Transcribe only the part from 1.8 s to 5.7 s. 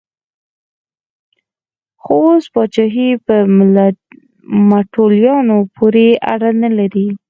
خو اوس پاچاهي په متولیانو